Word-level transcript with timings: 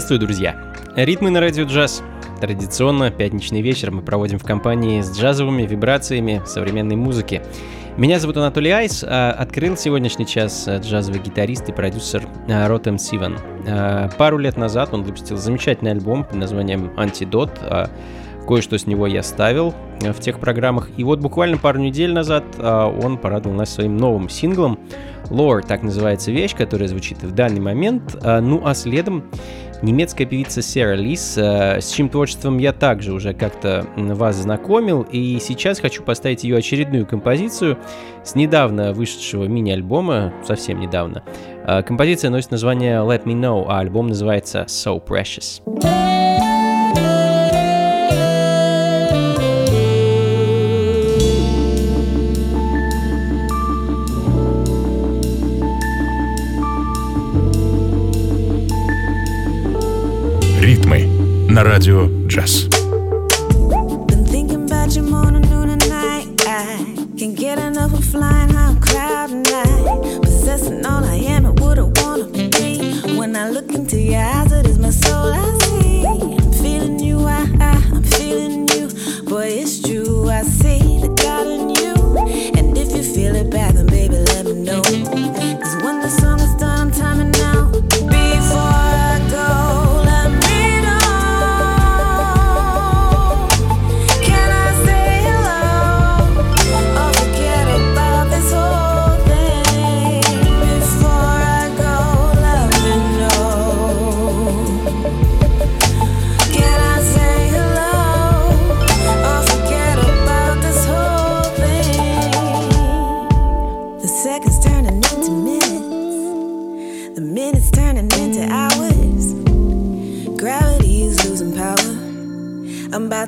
Приветствую, 0.00 0.20
друзья! 0.20 0.56
Ритмы 0.96 1.28
на 1.28 1.40
радио 1.40 1.64
джаз. 1.64 2.02
Традиционно 2.40 3.10
пятничный 3.10 3.60
вечер 3.60 3.90
мы 3.90 4.00
проводим 4.00 4.38
в 4.38 4.44
компании 4.44 5.02
с 5.02 5.14
джазовыми 5.14 5.66
вибрациями 5.66 6.40
современной 6.46 6.96
музыки. 6.96 7.42
Меня 7.98 8.18
зовут 8.18 8.38
Анатолий 8.38 8.70
Айс, 8.70 9.04
а 9.06 9.30
открыл 9.32 9.76
сегодняшний 9.76 10.26
час 10.26 10.66
джазовый 10.66 11.20
гитарист 11.20 11.68
и 11.68 11.72
продюсер 11.72 12.26
а, 12.48 12.66
Ротем 12.66 12.96
Сиван. 12.96 13.36
А, 13.68 14.08
пару 14.16 14.38
лет 14.38 14.56
назад 14.56 14.94
он 14.94 15.02
выпустил 15.02 15.36
замечательный 15.36 15.90
альбом 15.90 16.24
под 16.24 16.36
названием 16.36 16.90
«Антидот», 16.96 17.60
кое-что 18.48 18.78
с 18.78 18.86
него 18.86 19.06
я 19.06 19.22
ставил 19.22 19.74
в 20.00 20.18
тех 20.18 20.40
программах. 20.40 20.88
И 20.96 21.04
вот 21.04 21.20
буквально 21.20 21.58
пару 21.58 21.78
недель 21.78 22.14
назад 22.14 22.44
он 22.58 23.18
порадовал 23.18 23.54
нас 23.54 23.68
своим 23.68 23.98
новым 23.98 24.30
синглом 24.30 24.78
Lore, 25.28 25.60
так 25.60 25.82
называется 25.82 26.32
вещь, 26.32 26.56
которая 26.56 26.88
звучит 26.88 27.22
в 27.22 27.32
данный 27.32 27.60
момент. 27.60 28.16
Ну 28.24 28.62
а 28.64 28.74
следом 28.74 29.24
немецкая 29.82 30.26
певица 30.26 30.62
Сера 30.62 30.94
Лис, 30.94 31.36
э, 31.36 31.80
с 31.80 31.90
чьим 31.90 32.08
творчеством 32.08 32.58
я 32.58 32.72
также 32.72 33.12
уже 33.12 33.34
как-то 33.34 33.86
вас 33.96 34.36
знакомил, 34.36 35.02
и 35.02 35.38
сейчас 35.40 35.80
хочу 35.80 36.02
поставить 36.02 36.44
ее 36.44 36.56
очередную 36.56 37.06
композицию 37.06 37.78
с 38.24 38.34
недавно 38.34 38.92
вышедшего 38.92 39.44
мини-альбома, 39.44 40.32
совсем 40.44 40.80
недавно. 40.80 41.22
Э, 41.66 41.82
композиция 41.82 42.30
носит 42.30 42.50
название 42.50 42.98
Let 42.98 43.24
Me 43.24 43.34
Know, 43.34 43.64
а 43.68 43.80
альбом 43.80 44.08
называется 44.08 44.66
So 44.68 45.02
Precious. 45.04 45.60
На 61.50 61.64
радио 61.64 62.08
«Джаз». 62.26 62.79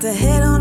To 0.03 0.13
head 0.13 0.43
on 0.43 0.52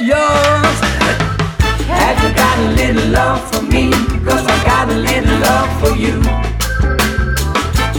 Yours. 0.00 0.80
Have 1.84 2.16
you 2.24 2.34
got 2.34 2.58
a 2.58 2.70
little 2.72 3.10
love 3.10 3.52
for 3.52 3.60
me? 3.60 3.90
Cause 4.24 4.46
I 4.46 4.64
got 4.64 4.88
a 4.88 4.96
little 4.96 5.38
love 5.44 5.68
for 5.78 5.94
you. 5.94 6.22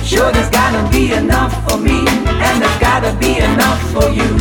Sure, 0.04 0.32
there's 0.32 0.50
gotta 0.50 0.82
be 0.90 1.14
enough 1.14 1.54
for 1.70 1.78
me, 1.78 2.00
and 2.08 2.60
there's 2.60 2.80
gotta 2.80 3.14
be 3.20 3.38
enough 3.38 3.80
for 3.94 4.10
you. 4.10 4.34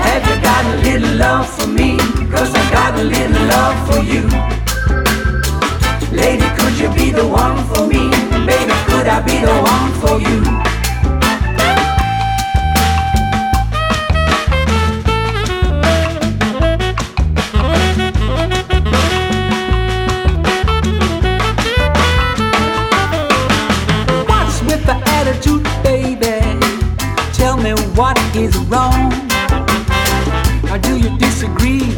Have 0.00 0.24
you 0.24 0.40
got 0.40 0.64
a 0.64 0.76
little 0.80 1.14
love 1.18 1.46
for 1.46 1.66
me? 1.66 1.98
Cause 2.30 2.54
I 2.54 2.70
got 2.72 2.98
a 2.98 3.04
little 3.04 3.44
love 3.44 3.76
for 3.86 4.00
you. 4.00 4.22
Lady, 6.16 6.48
could 6.56 6.78
you 6.80 6.88
be 6.94 7.10
the 7.10 7.28
one 7.28 7.62
for 7.68 7.86
me? 7.86 8.08
Baby, 8.46 8.72
could 8.88 9.06
I 9.06 9.20
be 9.20 9.44
the 9.44 9.52
one 9.60 9.92
for 10.00 10.20
you? 10.26 10.65
What 28.06 28.36
is 28.36 28.56
wrong. 28.70 29.12
Or 30.70 30.78
do 30.78 30.96
you 30.96 31.10
disagree? 31.18 31.92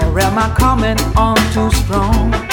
Or 0.00 0.18
am 0.26 0.38
I 0.38 0.54
coming 0.58 0.98
on 1.16 1.36
too 1.52 1.70
strong? 1.82 2.51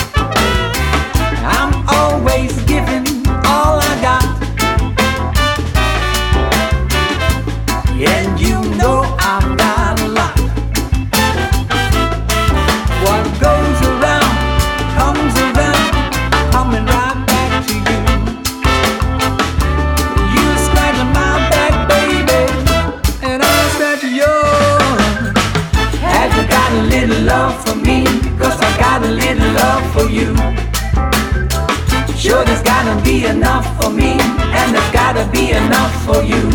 For 36.13 36.23
you. 36.23 36.49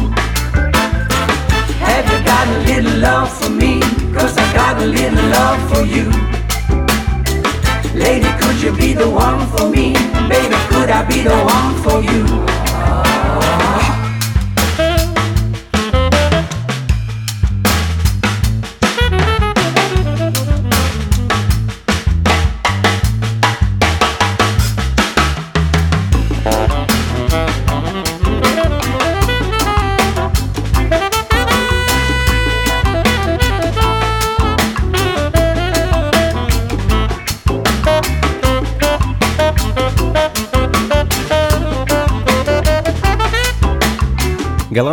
Have 1.87 2.05
you 2.11 2.19
got 2.25 2.49
a 2.49 2.59
little 2.67 2.99
love 2.99 3.31
for 3.39 3.51
me? 3.51 3.81
Cause 4.13 4.37
I 4.37 4.53
got 4.53 4.83
a 4.83 4.87
little 4.87 5.27
love 5.37 5.61
for 5.71 5.83
you. 5.95 6.07
Lady, 7.95 8.31
could 8.41 8.61
you 8.61 8.73
be 8.77 8.95
the 8.95 9.09
one 9.09 9.47
for 9.55 9.71
me? 9.71 9.93
Baby, 10.29 10.57
could 10.71 10.91
I 10.91 11.05
be 11.07 11.23
the 11.23 11.39
one 11.57 11.73
for 11.85 12.03
you? 12.03 12.64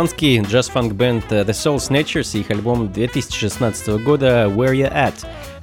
Голландский 0.02 0.40
джаз-фанк-бенд 0.40 1.30
э, 1.30 1.42
The 1.42 1.50
Soul 1.50 1.76
Snatchers 1.76 2.36
и 2.36 2.40
их 2.40 2.50
альбом 2.50 2.92
2016 2.92 4.02
года 4.02 4.46
Where 4.52 4.72
You 4.72 4.92
At 4.92 5.14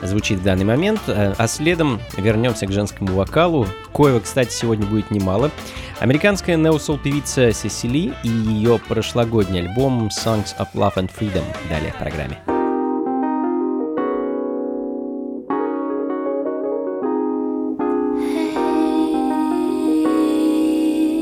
звучит 0.02 0.40
в 0.40 0.44
данный 0.44 0.64
момент, 0.64 1.02
э, 1.08 1.34
а 1.38 1.46
следом 1.46 2.00
вернемся 2.16 2.66
к 2.66 2.72
женскому 2.72 3.16
вокалу. 3.16 3.68
Коего, 3.92 4.22
кстати, 4.22 4.54
сегодня 4.54 4.86
будет 4.86 5.12
немало. 5.12 5.52
Американская 6.00 6.56
неосол 6.56 6.98
певица 6.98 7.52
Сесили 7.52 8.14
и 8.24 8.30
ее 8.30 8.80
прошлогодний 8.88 9.60
альбом 9.60 10.08
Songs 10.08 10.56
of 10.58 10.68
Love 10.74 10.94
and 10.96 11.12
Freedom. 11.20 11.44
Далее 11.70 11.92
в 11.92 11.98
программе. 11.98 12.40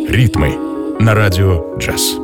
Ритмы 0.07 0.55
на 0.99 1.15
радио 1.15 1.75
джаз. 1.79 2.19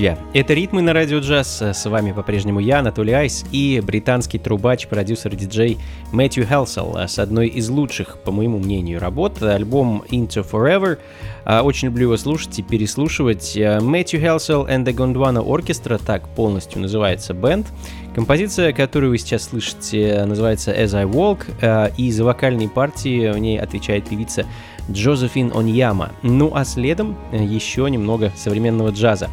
Друзья. 0.00 0.18
Это 0.32 0.54
«Ритмы 0.54 0.80
на 0.80 0.94
радио 0.94 1.18
джаз». 1.18 1.60
С 1.60 1.84
вами 1.84 2.12
по-прежнему 2.12 2.58
я, 2.58 2.78
Анатолий 2.78 3.12
Айс, 3.12 3.44
и 3.52 3.82
британский 3.84 4.38
трубач, 4.38 4.86
продюсер 4.86 5.36
диджей 5.36 5.76
Мэтью 6.10 6.46
Хелсел 6.46 6.96
с 6.96 7.18
одной 7.18 7.48
из 7.48 7.68
лучших, 7.68 8.16
по 8.24 8.32
моему 8.32 8.58
мнению, 8.58 8.98
работ, 8.98 9.42
альбом 9.42 10.02
Into 10.10 10.42
Forever. 10.50 10.96
А, 11.44 11.62
очень 11.62 11.88
люблю 11.88 12.04
его 12.04 12.16
слушать 12.16 12.58
и 12.58 12.62
переслушивать. 12.62 13.58
Мэтью 13.82 14.20
Хелсел 14.20 14.66
and 14.66 14.86
the 14.86 14.94
Gondwana 14.94 15.44
Orchestra, 15.44 16.00
так 16.02 16.26
полностью 16.30 16.80
называется 16.80 17.34
бенд. 17.34 17.66
Композиция, 18.14 18.72
которую 18.72 19.10
вы 19.10 19.18
сейчас 19.18 19.50
слышите, 19.50 20.24
называется 20.24 20.72
As 20.72 20.96
I 20.96 21.04
Walk, 21.04 21.40
а, 21.60 21.92
и 21.98 22.10
за 22.10 22.24
вокальные 22.24 22.70
партии 22.70 23.30
в 23.30 23.36
ней 23.36 23.60
отвечает 23.60 24.08
певица 24.08 24.46
Джозефин 24.90 25.52
Оньяма. 25.54 26.12
Ну 26.22 26.52
а 26.54 26.64
следом 26.64 27.16
э, 27.32 27.44
еще 27.44 27.88
немного 27.90 28.32
современного 28.36 28.90
джаза. 28.90 29.28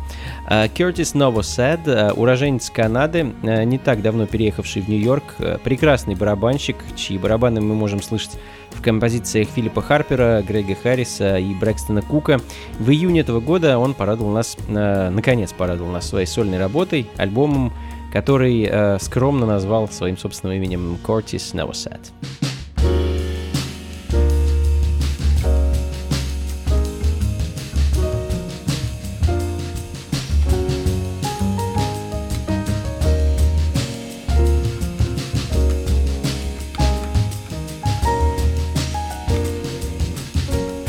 Кертис 0.74 1.14
Новосад, 1.14 1.88
э, 1.88 2.12
уроженец 2.12 2.70
Канады, 2.70 3.34
э, 3.44 3.64
не 3.64 3.78
так 3.78 4.02
давно 4.02 4.26
переехавший 4.28 4.82
в 4.82 4.90
Нью-Йорк, 4.90 5.36
прекрасный 5.64 6.16
барабанщик, 6.16 6.78
чьи 6.96 7.18
барабаны 7.18 7.62
мы 7.62 7.76
можем 7.76 8.02
слышать 8.02 8.32
в 8.72 8.82
композициях 8.82 9.48
Филиппа 9.50 9.82
Харпера, 9.82 10.44
Грега 10.48 10.76
Харриса 10.76 11.38
и 11.38 11.54
Брэкстона 11.54 12.02
Кука. 12.02 12.40
В 12.80 12.90
июне 12.92 13.22
этого 13.22 13.40
года 13.40 13.80
он 13.80 13.94
порадовал 13.94 14.32
нас, 14.32 14.58
наконец 14.68 15.54
порадовал 15.54 15.92
нас 15.92 16.08
своей 16.08 16.28
сольной 16.28 16.60
работой, 16.60 17.10
альбомом, 17.18 17.74
который 18.14 19.00
скромно 19.00 19.46
назвал 19.46 19.88
своим 19.90 20.18
собственным 20.18 20.58
именем 20.58 20.98
Кортис 21.04 21.54
Новосад. 21.54 22.00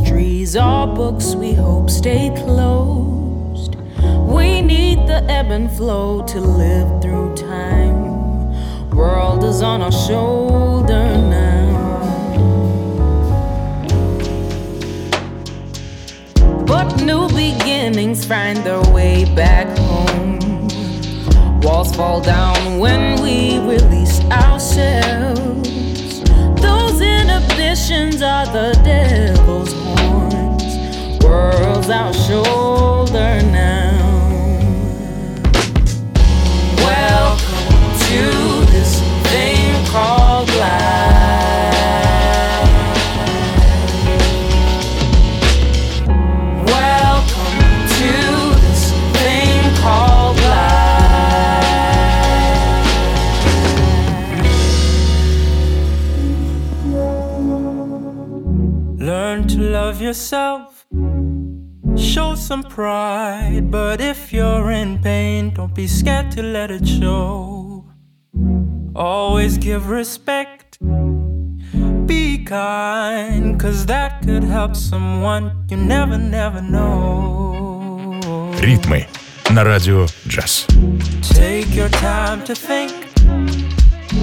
Mysteries 0.00 0.56
are 0.56 0.88
books 0.88 1.36
we 1.36 1.52
hope 1.52 1.88
stay 1.88 2.28
closed. 2.38 3.76
We 4.26 4.60
need 4.60 5.06
the 5.06 5.22
ebb 5.28 5.52
and 5.52 5.70
flow 5.70 6.24
to 6.26 6.40
live 6.40 7.00
through 7.00 7.36
time. 7.36 8.90
World 8.90 9.44
is 9.44 9.62
on 9.62 9.82
our 9.82 9.92
shoulder 9.92 11.04
now. 11.38 11.70
But 16.66 17.00
new 17.00 17.28
beginnings 17.28 18.24
find 18.24 18.58
their 18.64 18.82
way 18.92 19.32
back 19.36 19.78
home. 19.78 20.40
Walls 21.60 21.94
fall 21.94 22.20
down 22.20 22.80
when 22.80 23.22
we 23.22 23.60
release 23.60 24.18
ourselves. 24.24 26.20
Those 26.60 27.00
inhibitions 27.00 28.22
are 28.22 28.46
the 28.46 28.72
devil's. 28.82 29.83
World's 31.34 31.90
our 31.90 32.12
shoulder 32.12 33.42
now. 33.42 33.98
Welcome 36.76 37.80
to 38.06 38.22
this 38.72 38.92
thing 39.26 39.84
called 39.86 40.48
life. 40.54 41.72
Welcome 46.76 47.58
to 47.98 48.12
this 48.64 48.82
thing 49.16 49.58
called 49.82 50.38
life. 50.38 51.00
Learn 59.00 59.38
to 59.48 59.58
love 59.58 60.00
yourself 60.00 60.63
Show 62.73 62.73
some 62.73 62.73
pride, 62.73 63.69
but 63.69 64.01
if 64.01 64.33
you're 64.33 64.71
in 64.71 64.97
pain, 65.03 65.53
don't 65.53 65.75
be 65.75 65.85
scared 65.85 66.31
to 66.31 66.41
let 66.41 66.71
it 66.71 66.87
show. 66.87 67.85
Always 68.95 69.59
give 69.59 69.91
respect. 69.91 70.79
Be 72.07 72.43
kind, 72.43 73.59
cause 73.59 73.85
that 73.85 74.23
could 74.23 74.43
help 74.43 74.75
someone 74.75 75.67
you 75.69 75.77
never, 75.77 76.17
never 76.17 76.59
know. 76.59 78.19
Ритмы 78.59 79.05
на 79.51 79.63
радио 79.63 80.07
джаз. 80.27 80.65
Take 81.21 81.75
your 81.75 81.89
time 81.89 82.43
to 82.45 82.55
think 82.55 82.93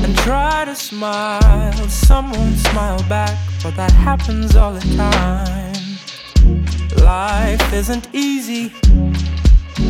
and 0.02 0.18
try 0.24 0.64
to 0.64 0.74
smile. 0.74 1.88
Some 1.88 2.32
won't 2.32 2.58
smile 2.58 3.04
back, 3.08 3.38
but 3.62 3.76
that 3.76 3.92
happens 3.92 4.56
all 4.56 4.72
the 4.72 4.96
time. 4.96 5.69
Life 7.11 7.73
isn't 7.73 8.07
easy, 8.13 8.71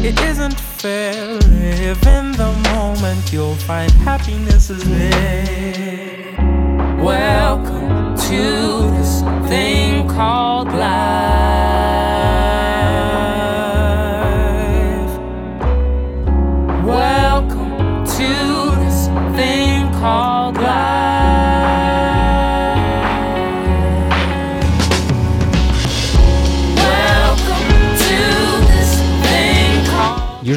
it 0.08 0.20
isn't 0.22 0.60
fair. 0.60 1.36
Live 1.36 2.02
in 2.18 2.32
the 2.32 2.52
moment, 2.74 3.32
you'll 3.32 3.62
find 3.70 3.92
happiness 3.92 4.72
is 4.72 4.84
there. 4.90 6.34
Welcome 7.00 8.18
to 8.28 8.42
this 8.96 9.22
thing 9.48 10.10
called 10.10 10.70
life. 10.70 11.71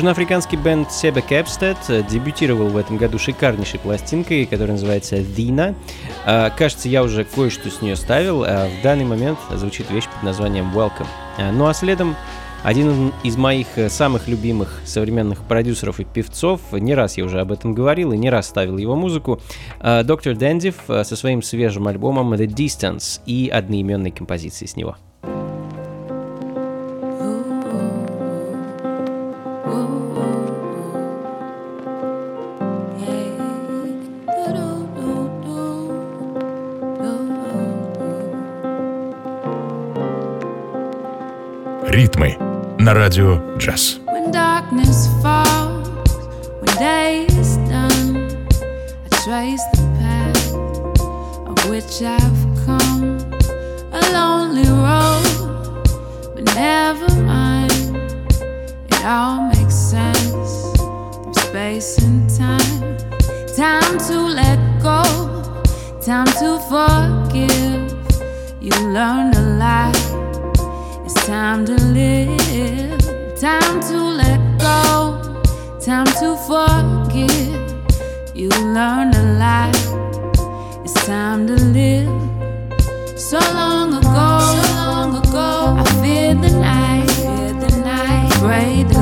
Южноафриканский 0.04 0.58
бенд 0.58 0.92
Себе 0.92 1.22
Кэпстед 1.22 1.78
дебютировал 2.10 2.68
в 2.68 2.76
этом 2.76 2.98
году 2.98 3.18
шикарнейшей 3.18 3.80
пластинкой, 3.80 4.44
которая 4.44 4.72
называется 4.72 5.16
Dina. 5.16 5.74
А, 6.26 6.50
Кажется, 6.50 6.90
я 6.90 7.02
уже 7.02 7.24
кое-что 7.24 7.70
с 7.70 7.80
нее 7.80 7.96
ставил. 7.96 8.44
а 8.44 8.68
В 8.68 8.82
данный 8.82 9.06
момент 9.06 9.38
звучит 9.50 9.90
вещь 9.90 10.04
под 10.12 10.22
названием 10.22 10.70
Welcome. 10.76 11.06
А, 11.38 11.52
Ну 11.52 11.66
а 11.66 11.72
следом 11.72 12.16
один 12.62 13.14
из 13.22 13.38
моих 13.38 13.66
э, 13.76 13.88
самых 13.88 14.28
любимых 14.28 14.82
современных 14.84 15.42
продюсеров 15.44 16.00
и 16.00 16.04
певцов, 16.04 16.60
не 16.72 16.94
раз 16.94 17.16
я 17.16 17.24
уже 17.24 17.40
об 17.40 17.50
этом 17.50 17.72
говорил 17.72 18.12
и 18.12 18.18
не 18.18 18.28
раз 18.28 18.48
ставил 18.48 18.76
его 18.76 18.96
музыку, 18.96 19.40
а, 19.80 20.02
доктор 20.02 20.36
Дэндив 20.36 20.74
э, 20.88 21.04
со 21.04 21.16
своим 21.16 21.42
свежим 21.42 21.88
альбомом 21.88 22.34
The 22.34 22.46
Distance 22.46 23.22
и 23.24 23.48
одноименной 23.48 24.10
композицией 24.10 24.68
с 24.68 24.76
него. 24.76 24.98
Ритмы 41.93 42.38
на 42.79 42.93
радио 42.93 43.39
джаз. 43.57 43.99
When 44.07 44.31
darkness 44.31 45.07
falls, 45.21 45.88
when 46.62 46.77
day 46.77 47.25
is 47.27 47.57
done, 47.69 48.47
I 49.05 49.09
trace 49.23 49.63
the 49.73 49.83
path 49.99 50.53
of 51.47 51.69
which 51.69 52.01
I've 52.01 52.43
come. 52.65 53.17
A 53.91 54.01
lonely 54.13 54.67
road, 54.67 55.83
but 56.35 56.45
never 56.55 57.09
mind. 57.23 57.95
It 58.91 59.05
all 59.05 59.41
makes 59.53 59.75
sense 59.75 60.51
from 61.23 61.33
space 61.33 61.97
and 61.99 62.29
time. 62.29 62.97
Time 63.55 63.97
to 64.09 64.17
let 64.39 64.59
go, 64.81 65.03
time 66.01 66.31
to 66.41 66.59
forgive. 66.69 67.93
You 68.62 68.75
learn 68.93 69.33
a 69.33 69.57
lot. 69.57 70.02
Time 71.26 71.64
to 71.64 71.72
live, 71.72 73.00
time 73.40 73.80
to 73.88 73.96
let 73.96 74.38
go, 74.58 75.42
time 75.80 76.04
to 76.20 76.37
forgive. 76.46 78.37
You 78.37 78.50
learn 78.50 79.14
a 79.14 79.38
lot. 79.38 79.74
It's 80.84 80.92
time 81.06 81.46
to 81.46 81.54
live. 81.54 82.10
So 83.18 83.38
long 83.38 83.94
ago, 83.94 84.02
so 84.02 84.72
long 84.76 85.16
ago, 85.16 85.76
I 85.78 85.84
feared 86.02 86.42
the 86.42 86.50
night, 86.60 87.10
feared 87.12 87.58
the 87.58 87.74
night, 87.78 88.30
afraid 88.37 88.93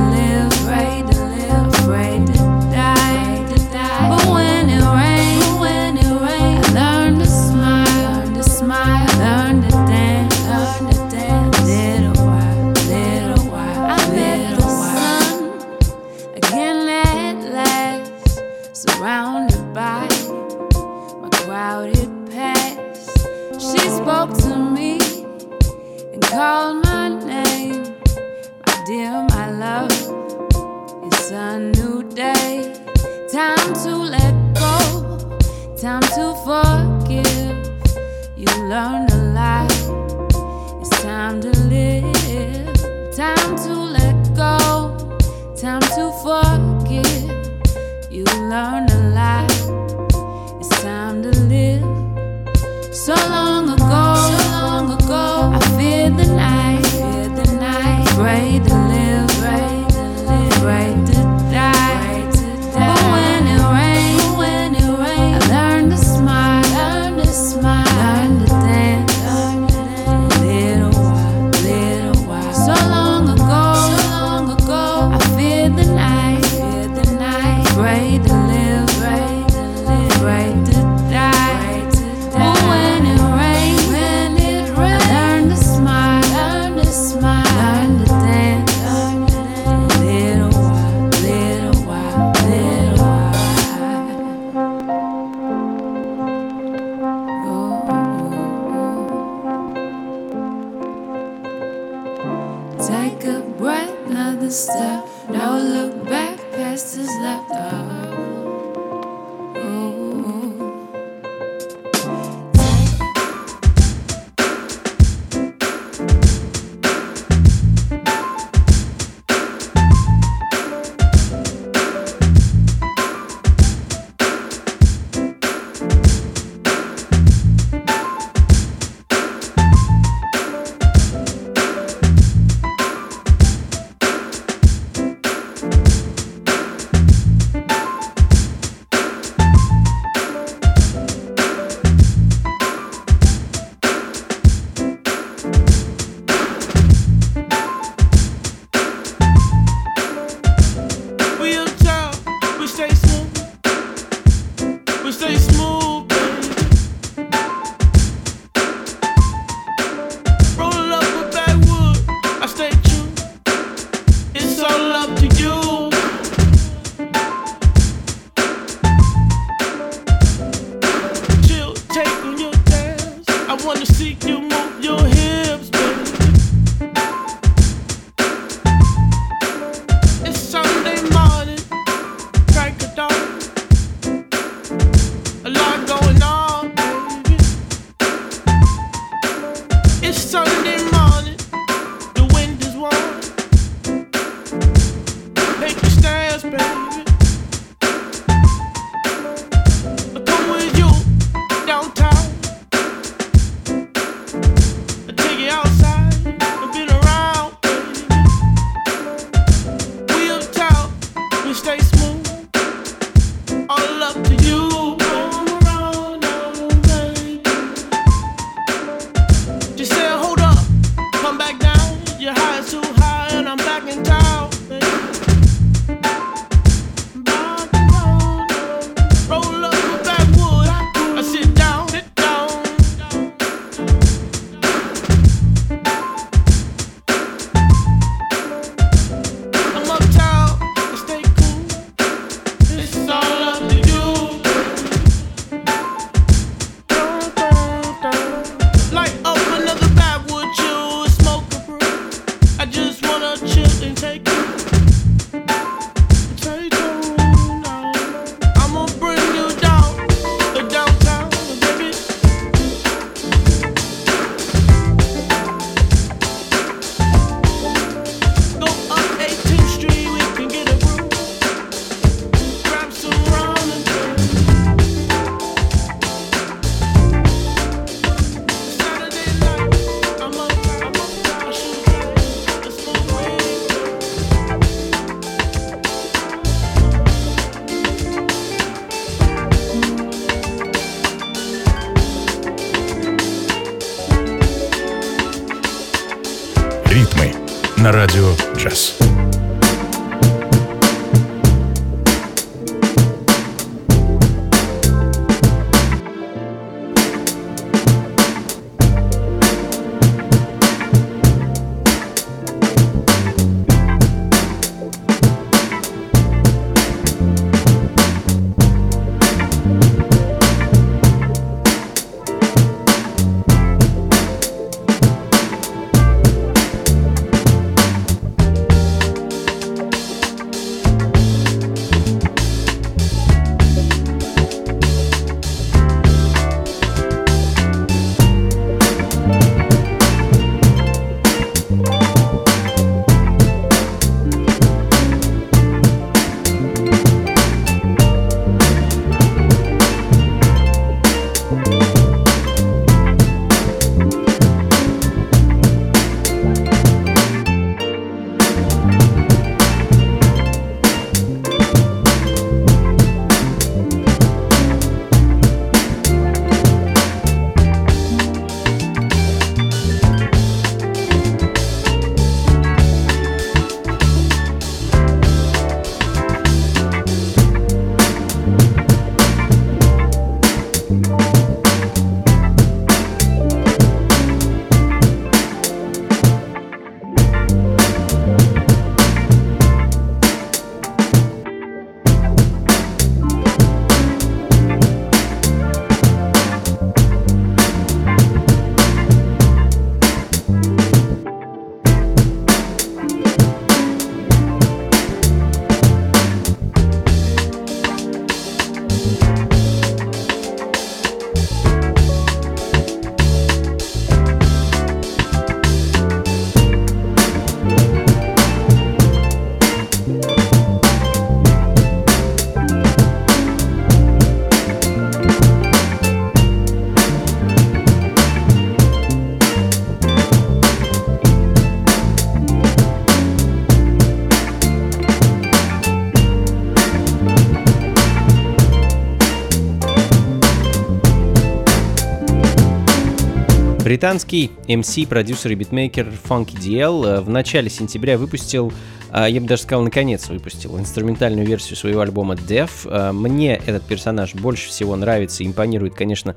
Британский 443.92 444.50
MC, 444.68 445.06
продюсер 445.06 445.52
и 445.52 445.54
битмейкер 445.54 446.14
Funky 446.26 446.54
DL 446.54 447.20
в 447.20 447.28
начале 447.28 447.68
сентября 447.68 448.16
выпустил 448.16 448.72
я 449.12 449.40
бы 449.42 449.46
даже 449.46 449.62
сказал, 449.62 449.84
наконец 449.84 450.28
выпустил 450.30 450.78
инструментальную 450.78 451.46
версию 451.46 451.76
своего 451.76 452.00
альбома 452.00 452.34
Def. 452.34 452.70
А, 452.86 453.12
мне 453.12 453.56
этот 453.56 453.82
персонаж 453.84 454.34
больше 454.34 454.70
всего 454.70 454.96
нравится, 454.96 455.44
импонирует, 455.44 455.94
конечно, 455.94 456.34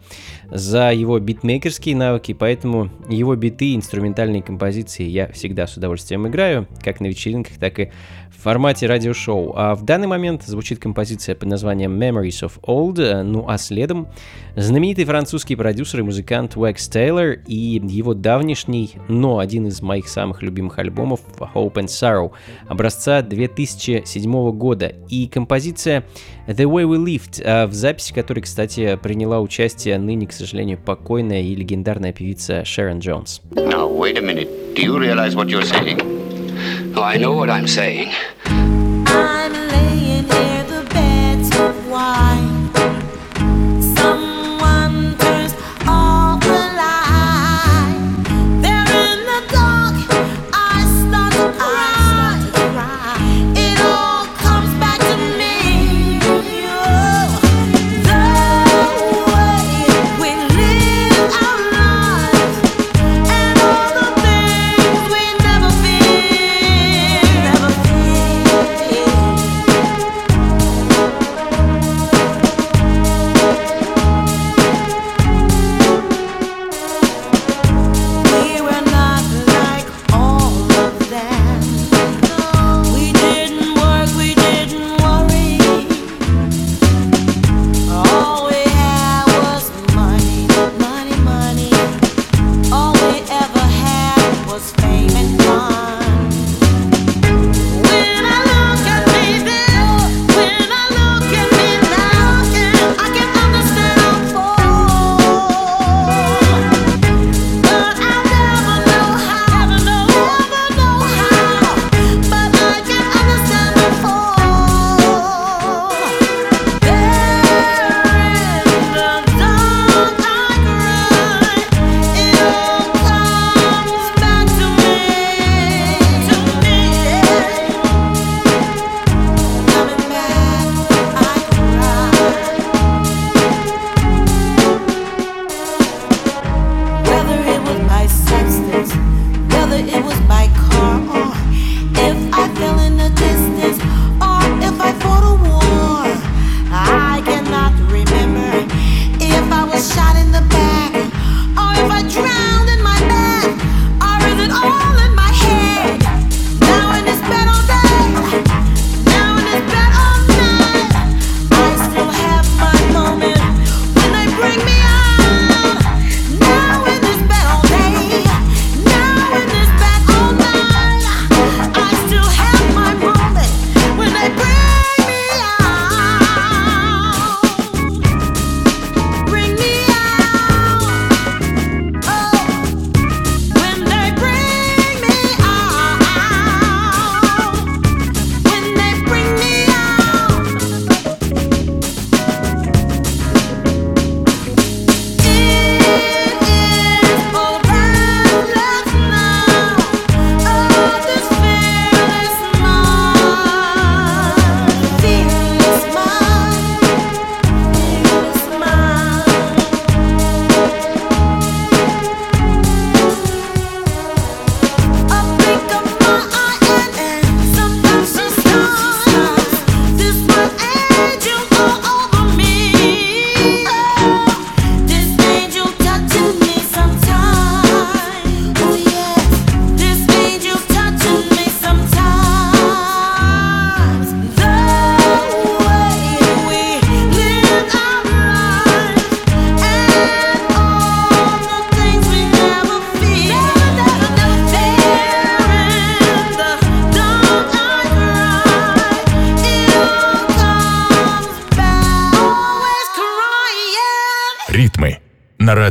за 0.51 0.91
его 0.91 1.17
битмейкерские 1.19 1.95
навыки, 1.95 2.33
поэтому 2.33 2.89
его 3.07 3.35
биты, 3.35 3.75
инструментальные 3.75 4.43
композиции 4.43 5.03
я 5.03 5.27
всегда 5.29 5.67
с 5.67 5.77
удовольствием 5.77 6.27
играю, 6.27 6.67
как 6.83 6.99
на 6.99 7.05
вечеринках, 7.05 7.57
так 7.57 7.79
и 7.79 7.91
в 8.29 8.43
формате 8.43 8.87
радиошоу. 8.87 9.53
А 9.55 9.73
в 9.75 9.83
данный 9.85 10.07
момент 10.07 10.43
звучит 10.43 10.79
композиция 10.79 11.35
под 11.35 11.47
названием 11.47 11.97
Memories 11.97 12.41
of 12.43 12.59
Old, 12.61 13.23
ну 13.23 13.45
а 13.47 13.57
следом 13.57 14.07
знаменитый 14.57 15.05
французский 15.05 15.55
продюсер 15.55 16.01
и 16.01 16.03
музыкант 16.03 16.55
Wax 16.55 16.75
Taylor 16.91 17.39
и 17.47 17.81
его 17.87 18.13
давнишний, 18.13 18.95
но 19.07 19.39
один 19.39 19.67
из 19.67 19.81
моих 19.81 20.07
самых 20.09 20.41
любимых 20.41 20.77
альбомов 20.77 21.21
Hope 21.39 21.73
and 21.73 21.87
Sorrow– 21.87 22.31
образца 22.67 23.21
2007 23.21 24.51
года. 24.51 24.93
И 25.09 25.27
композиция 25.27 26.05
The 26.47 26.65
Way 26.65 26.85
We 26.85 27.03
Lived, 27.03 27.41
а, 27.43 27.67
в 27.67 27.73
записи 27.73 28.13
которой, 28.13 28.41
кстати, 28.41 28.97
приняла 29.01 29.39
участие 29.41 29.97
ныне, 29.97 30.27
к 30.27 30.33
сожалению, 30.33 30.77
покойная 30.77 31.41
и 31.41 31.55
легендарная 31.55 32.13
певица 32.13 32.65
Шерон 32.65 32.99
Джонс. 32.99 33.41
Now, 33.51 33.89
wait 33.89 34.17
a 34.17 34.21
minute. 34.21 34.49
Do 34.75 34.81
you 34.81 34.97
realize 34.97 35.35
what 35.35 35.47
you're 35.47 35.63
saying? 35.63 36.01
Oh, 36.95 37.03
I 37.03 37.17
know 37.17 37.33
what 37.33 37.49
I'm 37.49 37.67
saying. 37.67 38.09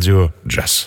Радио 0.05 0.31
«Джаз». 0.47 0.87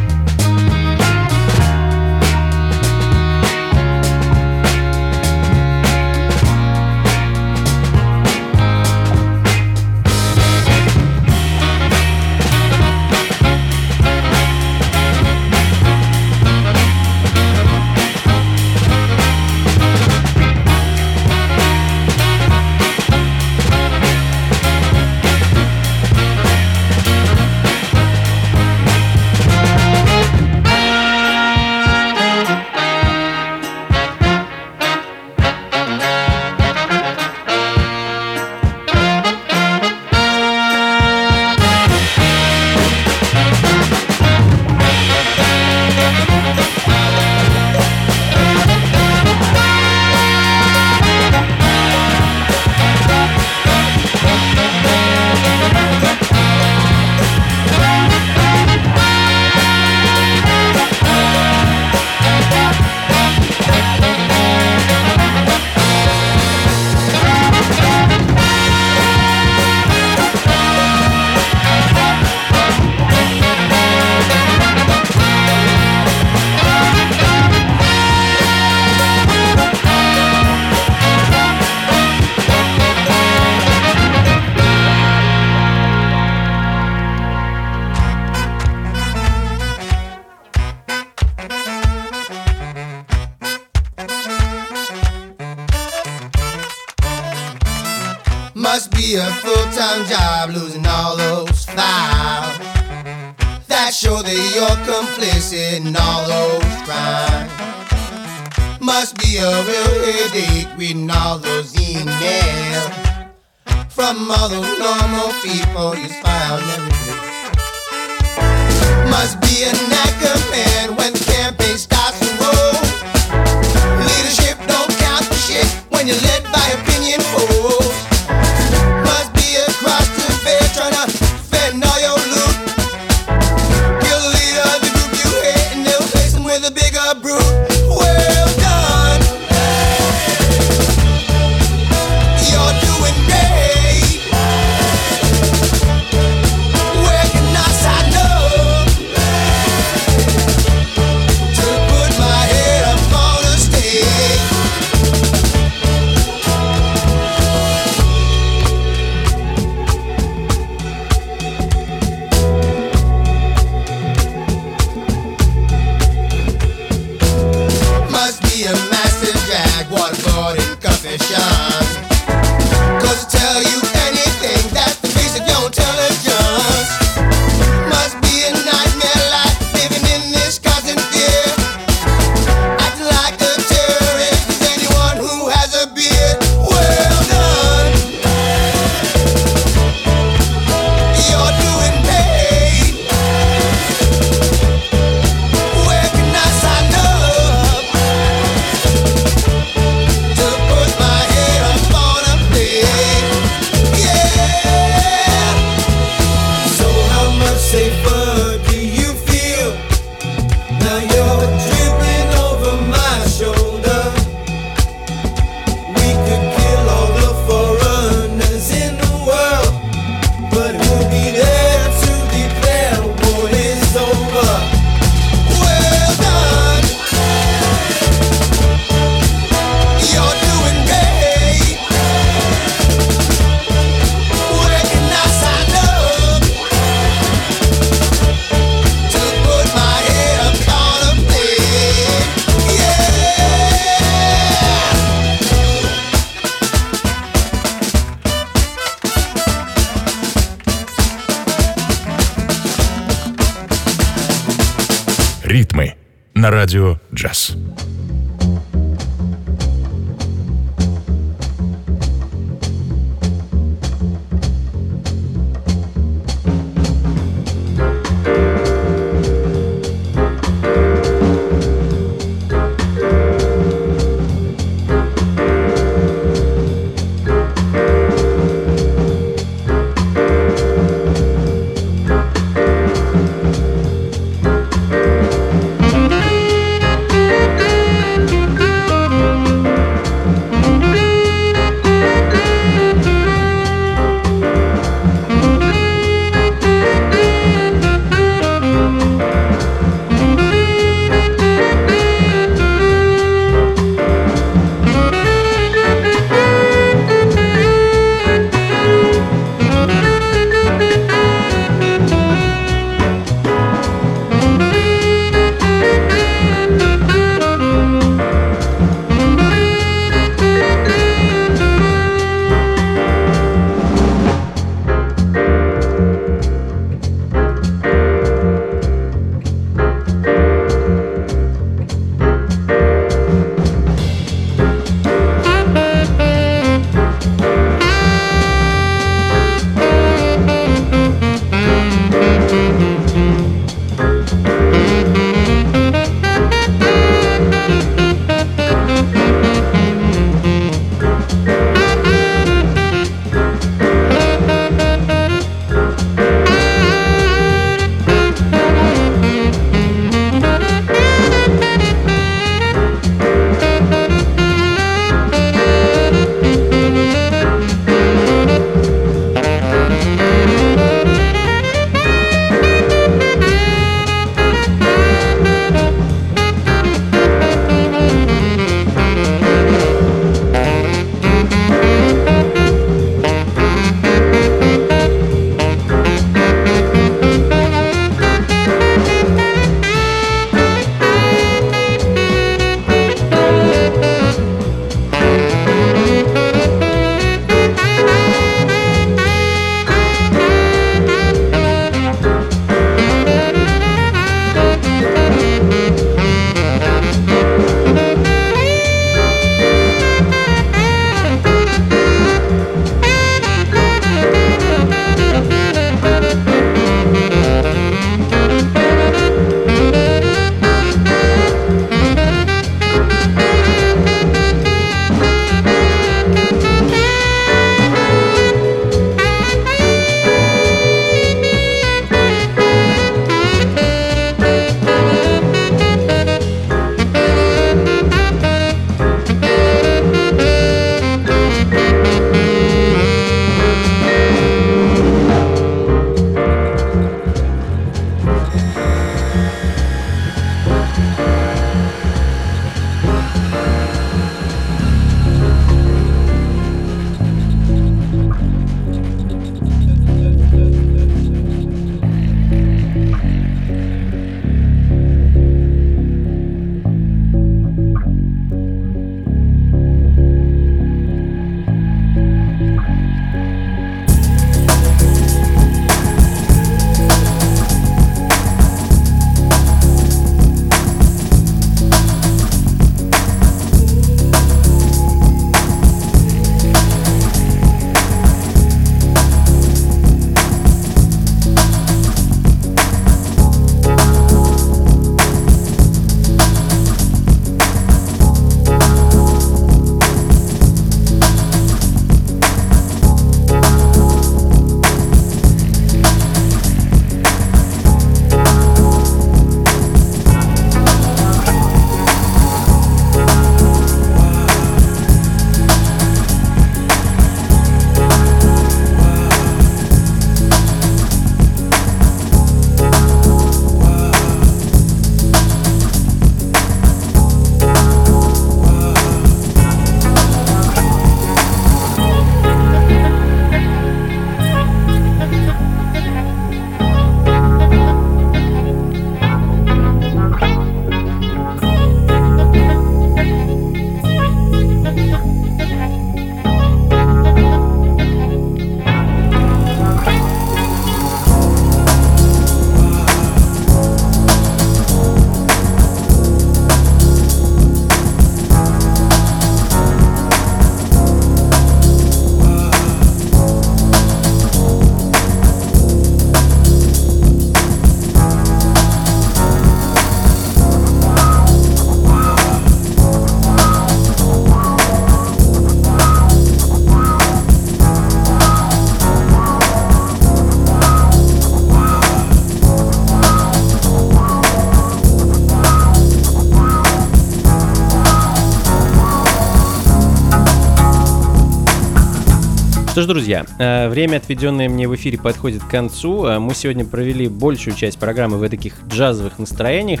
Ж, 593.02 593.06
друзья, 593.06 593.44
э, 593.58 593.88
время, 593.88 594.16
отведенное 594.18 594.68
мне 594.68 594.88
в 594.88 594.94
эфире, 594.94 595.18
подходит 595.18 595.62
к 595.62 595.68
концу. 595.68 596.26
Э, 596.26 596.38
Мы 596.38 596.54
сегодня 596.54 596.84
провели 596.84 597.28
большую 597.28 597.74
часть 597.74 597.98
программы 597.98 598.38
в 598.38 598.48
таких 598.48 598.74
джазовых 598.88 599.38
настроениях. 599.38 600.00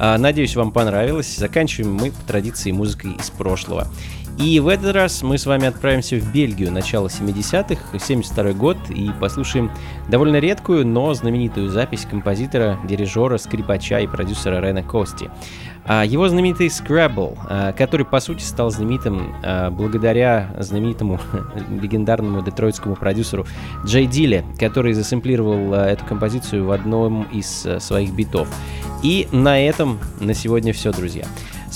Э, 0.00 0.16
Надеюсь, 0.16 0.56
вам 0.56 0.72
понравилось. 0.72 1.36
Заканчиваем 1.36 1.94
мы 1.94 2.10
по 2.10 2.22
традиции 2.26 2.70
музыкой 2.70 3.12
из 3.12 3.30
прошлого. 3.30 3.88
И 4.38 4.60
в 4.60 4.68
этот 4.68 4.94
раз 4.94 5.22
мы 5.22 5.36
с 5.36 5.46
вами 5.46 5.66
отправимся 5.66 6.16
в 6.16 6.32
Бельгию, 6.32 6.70
начало 6.70 7.08
70-х, 7.08 7.98
72 7.98 8.52
год, 8.52 8.76
и 8.88 9.10
послушаем 9.20 9.68
довольно 10.08 10.36
редкую, 10.36 10.86
но 10.86 11.12
знаменитую 11.12 11.68
запись 11.70 12.06
композитора, 12.08 12.78
дирижера, 12.84 13.36
скрипача 13.38 13.98
и 13.98 14.06
продюсера 14.06 14.60
Рена 14.64 14.84
Кости. 14.84 15.28
А, 15.84 16.04
Его 16.04 16.28
знаменитый 16.28 16.68
Scrabble, 16.68 17.36
а, 17.48 17.72
который 17.72 18.06
по 18.06 18.20
сути 18.20 18.42
стал 18.42 18.70
знаменитым 18.70 19.34
а, 19.42 19.70
благодаря 19.70 20.54
знаменитому 20.58 21.18
легендарному 21.82 22.40
детройтскому 22.40 22.94
продюсеру 22.94 23.44
Джей 23.84 24.06
Диле, 24.06 24.44
который 24.60 24.92
засэмплировал 24.92 25.74
эту 25.74 26.04
композицию 26.04 26.64
в 26.64 26.70
одном 26.70 27.24
из 27.32 27.66
своих 27.80 28.12
битов. 28.12 28.48
И 29.02 29.26
на 29.32 29.60
этом 29.60 29.98
на 30.20 30.32
сегодня 30.32 30.72
все, 30.72 30.92
друзья. 30.92 31.24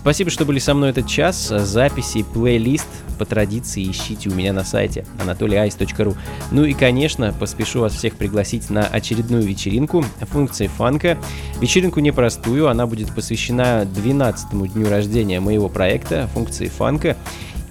Спасибо, 0.03 0.31
что 0.31 0.45
были 0.45 0.59
со 0.59 0.75
мной 0.75 0.91
этот 0.91 1.07
час. 1.07 1.47
Записи, 1.47 2.25
плейлист 2.25 2.89
по 3.21 3.25
традиции 3.25 3.89
ищите 3.89 4.31
у 4.31 4.35
меня 4.35 4.53
на 4.53 4.65
сайте 4.65 5.07
anatolyice.ru. 5.25 6.17
Ну 6.51 6.65
и, 6.65 6.73
конечно, 6.73 7.33
поспешу 7.33 7.83
вас 7.83 7.93
всех 7.95 8.17
пригласить 8.17 8.69
на 8.69 8.85
очередную 8.85 9.45
вечеринку 9.45 10.05
функции 10.23 10.67
фанка. 10.67 11.19
Вечеринку 11.61 12.01
непростую, 12.01 12.69
она 12.69 12.89
будет 12.89 13.15
посвящена 13.15 13.85
12-му 13.85 14.67
дню 14.67 14.91
рождения 14.91 15.39
моего 15.39 15.69
проекта 15.69 16.29
функции 16.35 16.67
фанка. 16.67 17.17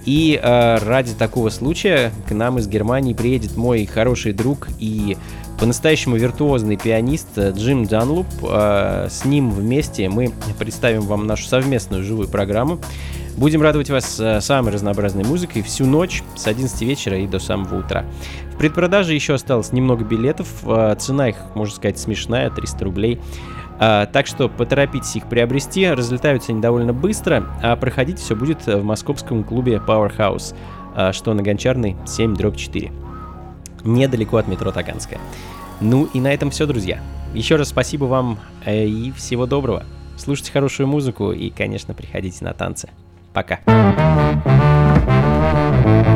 И 0.06 0.40
э, 0.42 0.78
ради 0.78 1.12
такого 1.12 1.50
случая 1.50 2.12
к 2.26 2.32
нам 2.32 2.58
из 2.58 2.66
Германии 2.66 3.12
приедет 3.12 3.58
мой 3.58 3.84
хороший 3.84 4.32
друг 4.32 4.68
и 4.78 5.18
по-настоящему 5.58 6.16
виртуозный 6.16 6.76
пианист 6.76 7.28
э, 7.36 7.52
Джим 7.52 7.84
Данлуп. 7.84 8.26
Э, 8.42 9.08
С 9.10 9.24
ним 9.24 9.50
вместе 9.50 10.08
мы 10.08 10.32
представим 10.58 11.02
вам 11.02 11.26
нашу 11.26 11.46
совместную 11.46 12.02
живую 12.02 12.28
программу. 12.28 12.78
Будем 13.36 13.62
радовать 13.62 13.90
вас 13.90 14.18
э, 14.20 14.40
самой 14.40 14.72
разнообразной 14.72 15.24
музыкой 15.24 15.62
всю 15.62 15.86
ночь 15.86 16.22
с 16.36 16.46
11 16.46 16.80
вечера 16.82 17.18
и 17.18 17.26
до 17.26 17.38
самого 17.38 17.80
утра. 17.80 18.04
В 18.54 18.58
предпродаже 18.58 19.14
еще 19.14 19.34
осталось 19.34 19.72
немного 19.72 20.04
билетов. 20.04 20.48
Цена 20.98 21.28
их, 21.28 21.36
можно 21.54 21.74
сказать, 21.74 21.98
смешная, 21.98 22.50
300 22.50 22.84
рублей. 22.84 23.20
Так 23.78 24.26
что 24.26 24.48
поторопитесь 24.48 25.16
их 25.16 25.28
приобрести, 25.28 25.88
разлетаются 25.88 26.52
они 26.52 26.60
довольно 26.60 26.92
быстро, 26.92 27.44
а 27.62 27.74
проходить 27.74 28.20
все 28.20 28.36
будет 28.36 28.64
в 28.66 28.84
московском 28.84 29.42
клубе 29.42 29.82
Powerhouse, 29.84 30.54
что 31.12 31.34
на 31.34 31.42
Гончарной 31.42 31.96
7 32.06 32.36
дробь 32.36 32.56
4. 32.56 32.92
Недалеко 33.84 34.36
от 34.36 34.48
метро 34.48 34.72
Таганская. 34.72 35.20
Ну 35.80 36.08
и 36.12 36.20
на 36.20 36.32
этом 36.32 36.50
все, 36.50 36.66
друзья. 36.66 37.00
Еще 37.34 37.56
раз 37.56 37.68
спасибо 37.68 38.04
вам 38.04 38.38
э, 38.64 38.86
и 38.86 39.10
всего 39.12 39.46
доброго. 39.46 39.84
Слушайте 40.16 40.52
хорошую 40.52 40.86
музыку 40.86 41.32
и, 41.32 41.50
конечно, 41.50 41.94
приходите 41.94 42.44
на 42.44 42.52
танцы. 42.52 42.88
Пока. 43.32 43.60
Thank 45.84 46.06
you. 46.06 46.11